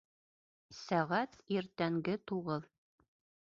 [0.77, 2.67] Сәғәт иртәнге туғыҙ